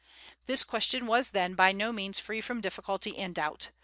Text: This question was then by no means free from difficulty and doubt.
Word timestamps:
This 0.47 0.63
question 0.63 1.05
was 1.05 1.29
then 1.29 1.53
by 1.53 1.71
no 1.71 1.91
means 1.93 2.17
free 2.17 2.41
from 2.41 2.59
difficulty 2.59 3.15
and 3.19 3.35
doubt. 3.35 3.69